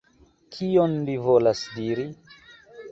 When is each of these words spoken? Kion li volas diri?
Kion 0.55 0.95
li 1.11 1.19
volas 1.29 1.63
diri? 1.77 2.09